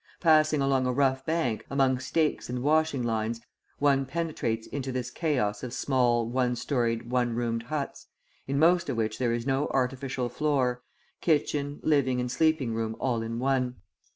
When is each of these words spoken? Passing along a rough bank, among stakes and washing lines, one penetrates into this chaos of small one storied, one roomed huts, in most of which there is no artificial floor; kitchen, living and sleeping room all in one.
Passing 0.19 0.61
along 0.63 0.87
a 0.87 0.91
rough 0.91 1.27
bank, 1.27 1.63
among 1.69 1.99
stakes 1.99 2.49
and 2.49 2.63
washing 2.63 3.03
lines, 3.03 3.39
one 3.77 4.07
penetrates 4.07 4.65
into 4.65 4.91
this 4.91 5.11
chaos 5.11 5.61
of 5.61 5.75
small 5.75 6.27
one 6.27 6.55
storied, 6.55 7.11
one 7.11 7.35
roomed 7.35 7.61
huts, 7.61 8.07
in 8.47 8.57
most 8.57 8.89
of 8.89 8.97
which 8.97 9.19
there 9.19 9.31
is 9.31 9.45
no 9.45 9.67
artificial 9.67 10.27
floor; 10.27 10.81
kitchen, 11.21 11.79
living 11.83 12.19
and 12.19 12.31
sleeping 12.31 12.73
room 12.73 12.95
all 12.99 13.21
in 13.21 13.37
one. 13.37 13.75